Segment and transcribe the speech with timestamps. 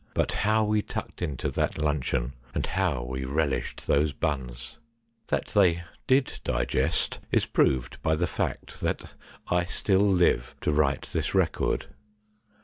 [0.15, 4.79] But how we tucked into that luncheon, and how we relished those buns!
[5.27, 9.05] That they did digest is proved by the fact that
[9.51, 11.85] I still live to write this record.